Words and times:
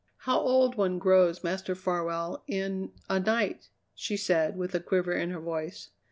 "How 0.25 0.39
old 0.39 0.77
one 0.77 0.97
grows, 0.97 1.43
Master 1.43 1.75
Farwell, 1.75 2.43
in 2.47 2.91
a 3.07 3.19
night," 3.19 3.69
she 3.93 4.17
said 4.17 4.57
with 4.57 4.73
a 4.73 4.79
quiver 4.79 5.13
in 5.13 5.29
her 5.29 5.39
voice. 5.39 5.89